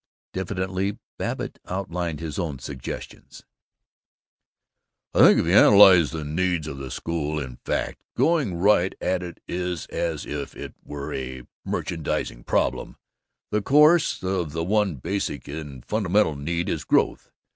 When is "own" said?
2.39-2.57